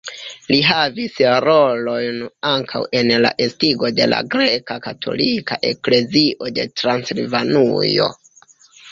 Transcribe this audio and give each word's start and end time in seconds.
Li 0.51 0.57
havis 0.67 1.17
rolojn 1.47 2.15
ankaŭ 2.51 2.79
en 3.01 3.11
la 3.25 3.31
estigo 3.45 3.91
de 3.99 4.07
la 4.13 4.21
greka 4.35 4.77
katolika 4.85 5.59
eklezio 5.73 6.49
de 6.57 6.65
Transilvanujo. 6.83 8.09